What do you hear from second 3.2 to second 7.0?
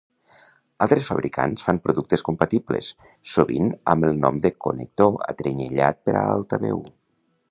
sovint amb el nom de connector atrenyellat per a altaveu.